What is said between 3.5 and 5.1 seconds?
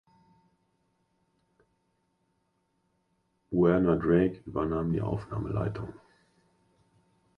Werner Drake übernahm die